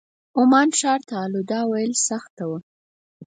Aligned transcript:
عمان 0.39 0.69
ښار 0.79 1.01
ته 1.07 1.15
الوداع 1.25 1.63
ویل 1.67 1.93
سخته 2.09 2.43
وه. 2.49 2.59